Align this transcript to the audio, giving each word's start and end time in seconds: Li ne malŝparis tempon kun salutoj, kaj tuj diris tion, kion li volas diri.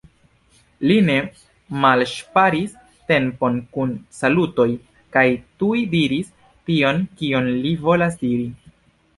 Li 0.91 0.95
ne 1.09 1.17
malŝparis 1.83 2.73
tempon 3.13 3.59
kun 3.77 3.93
salutoj, 4.21 4.67
kaj 5.17 5.25
tuj 5.65 5.77
diris 5.93 6.33
tion, 6.71 7.07
kion 7.21 7.53
li 7.67 7.77
volas 7.87 8.19
diri. 8.25 8.51